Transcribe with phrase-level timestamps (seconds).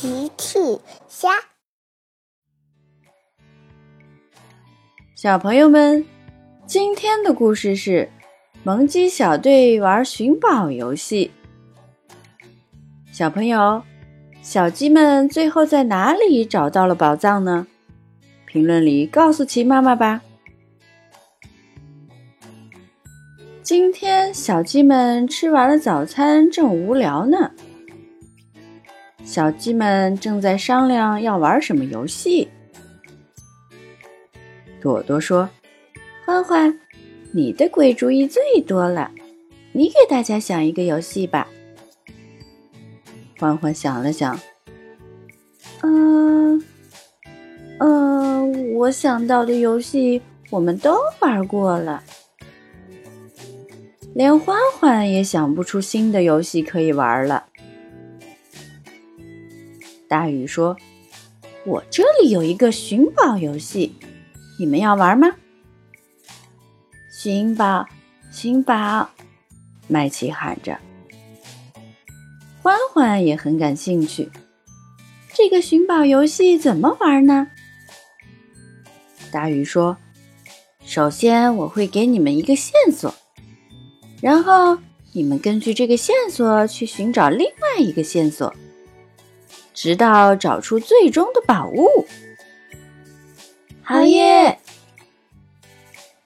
[0.00, 0.58] 奇趣
[1.10, 1.28] 虾，
[5.14, 6.02] 小朋友们，
[6.64, 8.08] 今天的故事是
[8.62, 11.30] 萌鸡小队玩寻宝游戏。
[13.12, 13.82] 小朋友，
[14.40, 17.66] 小鸡们最后在哪里找到了宝藏呢？
[18.46, 20.22] 评论里告诉奇妈妈吧。
[23.62, 27.50] 今天小鸡们吃完了早餐，正无聊呢。
[29.24, 32.48] 小鸡们正在商量要玩什么游戏。
[34.80, 35.48] 朵朵说
[36.26, 36.80] ：“欢欢，
[37.32, 39.10] 你的鬼主意最多了，
[39.72, 41.46] 你给大家想一个游戏吧。”
[43.38, 44.38] 欢欢想了想，
[45.82, 46.62] 嗯
[47.78, 52.02] 嗯，我想到的游戏我们都玩过了，
[54.14, 57.46] 连欢欢也想不出新的游戏可以玩了。
[60.10, 60.76] 大鱼说
[61.64, 63.94] ：“我这里有一个寻宝游戏，
[64.58, 65.36] 你们要玩吗？”
[67.16, 67.86] 寻宝，
[68.32, 69.08] 寻宝！
[69.86, 70.76] 麦琪喊着。
[72.60, 74.28] 欢欢也很感兴趣。
[75.32, 77.46] 这个寻宝游戏怎么玩呢？
[79.30, 79.96] 大鱼说
[80.84, 83.14] ：“首先我会给你们一个线索，
[84.20, 84.76] 然后
[85.12, 88.52] 你们根据这个线索去寻找另外一个线索。”
[89.82, 92.06] 直到找出最终的宝物。
[93.80, 94.58] 好耶！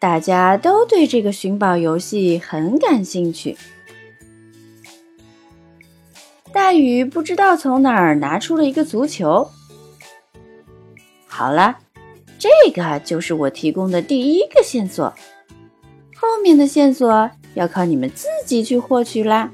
[0.00, 3.56] 大家都对这个寻宝游戏很感兴趣。
[6.52, 9.48] 大雨不知道从哪儿拿出了一个足球。
[11.28, 11.78] 好了，
[12.40, 15.14] 这个就是我提供的第一个线索。
[16.16, 19.52] 后面的线索要靠你们自己去获取啦。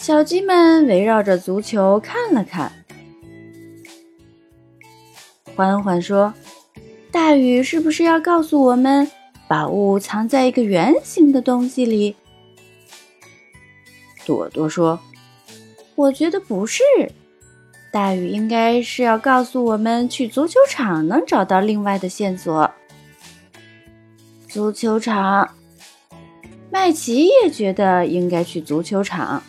[0.00, 2.72] 小鸡们围绕着足球看了看。
[5.54, 6.32] 欢欢说
[7.12, 9.06] ：“大雨是不是要告诉我们，
[9.46, 12.16] 宝物藏在一个圆形的东西里？”
[14.24, 14.98] 朵朵说
[15.94, 16.82] ：“我觉得不是，
[17.92, 22.70] 大雨应该是要告诉我们，去足球场能找到另外的线索。”
[24.48, 25.54] 足球场，
[26.70, 29.42] 麦琪也觉得应该去足球场。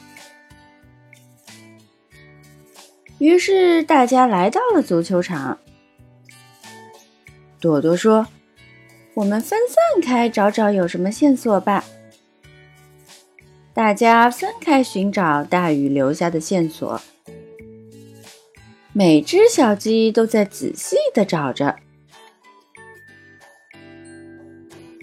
[3.21, 5.59] 于是大家来到了足球场。
[7.59, 8.25] 朵朵说
[9.13, 11.85] ：“我们分散开找找有什么线索吧。”
[13.75, 16.99] 大家分开寻找大雨留下的线索。
[18.91, 21.75] 每只小鸡都在仔细的找着。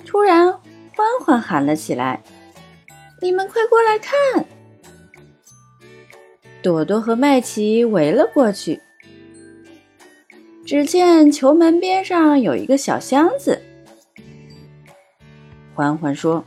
[0.04, 2.20] 突然，欢欢喊了起来
[3.22, 4.44] ：“你们快过来看！”
[6.68, 8.78] 朵朵和麦琪围了过去，
[10.66, 13.62] 只见球门边上有一个小箱子。
[15.74, 16.44] 欢欢说：“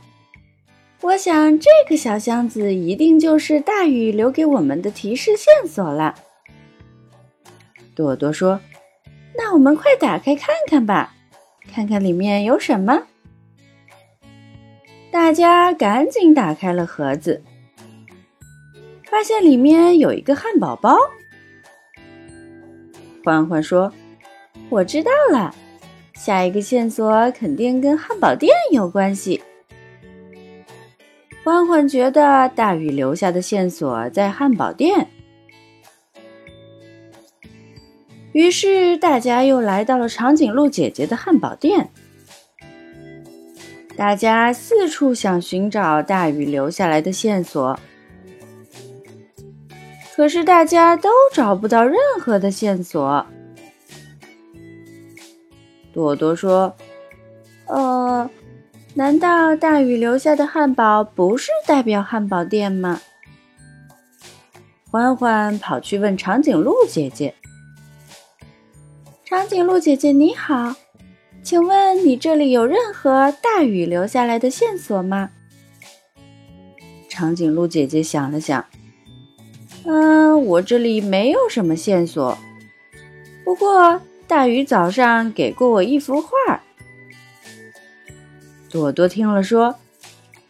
[1.02, 6.14] 我想这个小箱子一定就是大雨留给我们的提示线索了。”
[7.96, 8.60] 朵朵说
[9.36, 11.16] ：“那我们快打开看看吧，
[11.74, 13.08] 看看里面有什么。”
[15.10, 17.42] 大家赶紧打开了盒子。
[19.12, 20.96] 发现里面有一个汉堡包。
[23.22, 23.92] 欢欢说
[24.70, 25.54] ：“我知道了，
[26.14, 29.42] 下一个线索肯定跟汉堡店有关系。”
[31.44, 35.08] 欢欢觉得大雨留下的线索在汉堡店，
[38.32, 41.90] 于是大家又来到了长颈鹿姐姐的汉堡店。
[43.94, 47.78] 大家四处想寻找大雨留下来的线索。
[50.22, 53.26] 可是大家都找不到任何的线索。
[55.92, 56.76] 朵朵说
[57.66, 58.30] ：“呃，
[58.94, 63.00] 难道大雨留下的汉堡不是代表汉堡店吗？”
[64.92, 67.34] 欢欢跑去问长颈鹿姐姐
[69.26, 70.76] ：“长颈鹿姐姐你好，
[71.42, 75.30] 请问你这里有任何大雨留下来的线索吗？”
[77.10, 78.64] 长颈鹿姐姐想了想。
[79.84, 82.38] 嗯，我这里没有什么线索。
[83.44, 86.28] 不过大鱼早上给过我一幅画。
[88.70, 89.74] 朵朵听了说：“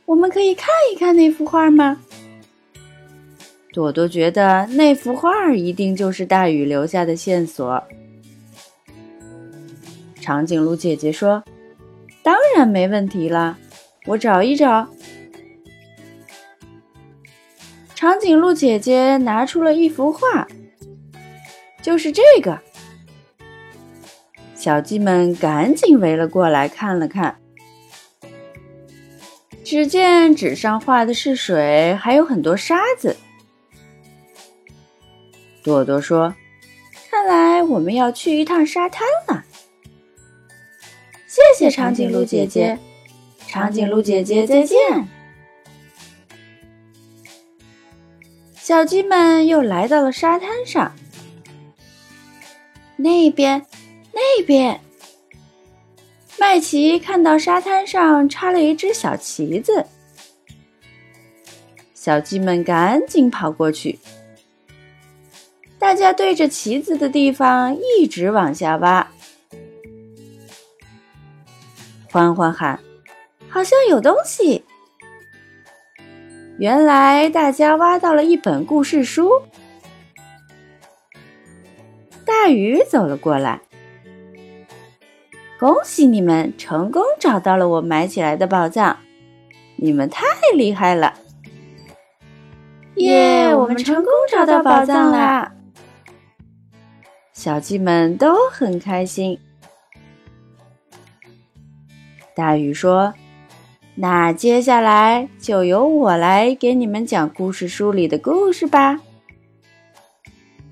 [0.07, 1.99] 我们可以看一看那幅画吗？”
[3.73, 7.83] 朵朵觉得那幅画一定就是大雨留下的线索。
[10.21, 11.43] 长颈鹿姐姐说
[12.23, 13.59] ：“当然没问题了，
[14.07, 14.87] 我找一找。”
[18.03, 20.49] 长颈鹿姐姐拿出了一幅画，
[21.81, 22.59] 就是这个。
[24.57, 27.37] 小鸡们赶紧围了过来，看了看。
[29.63, 33.17] 只见纸上画的是水，还有很多沙子。
[35.63, 36.35] 朵朵说
[37.09, 39.45] ：“看来我们要去一趟沙滩了。”
[41.29, 42.81] 谢谢长颈鹿姐姐，
[43.47, 45.09] 长颈鹿姐姐再见。
[48.63, 50.95] 小鸡们又来到了沙滩上，
[52.95, 53.67] 那边。
[54.13, 54.81] 那边，
[56.39, 59.85] 麦琪看到沙滩上插了一只小旗子，
[61.93, 63.99] 小鸡们赶紧跑过去。
[65.81, 69.11] 大家对着旗子的地方一直往下挖。
[72.13, 72.79] 欢欢喊
[73.51, 74.65] ：“好像有东西！”
[76.63, 79.43] 原来大家挖到了一本故事书。
[82.25, 83.63] 大鱼走了过来。
[85.59, 88.99] 恭喜你们成功找到了我埋起来的宝藏，
[89.75, 90.25] 你们太
[90.55, 91.15] 厉害了！
[92.95, 95.51] 耶，我们成功找到宝藏啦！
[97.33, 99.41] 小鸡们都很开心。
[102.37, 103.15] 大鱼说
[103.95, 109.01] ：“那接下来就由我来给你们讲故事书里的故事吧。”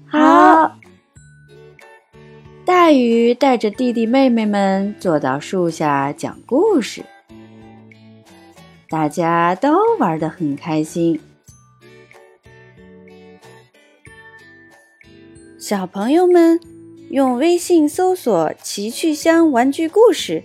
[0.08, 0.76] 好。
[2.62, 7.04] 大鱼带着弟弟妹妹们坐到树下讲故事，
[8.88, 11.20] 大家都玩得很开心。
[15.58, 16.60] 小朋友们
[17.10, 20.44] 用微信搜索“奇趣箱玩具故事”，